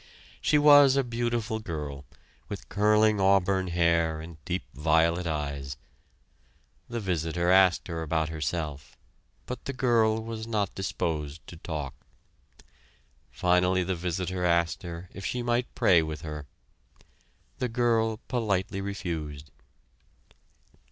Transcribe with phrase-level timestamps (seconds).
[0.41, 2.05] She was a beautiful girl,
[2.49, 5.77] with curling auburn hair and deep violet eyes.
[6.89, 8.97] The visitor asked her about herself,
[9.45, 11.93] but the girl was not disposed to talk.
[13.29, 16.47] Finally the visitor asked her if she might pray with her.
[17.59, 19.51] The girl politely refused.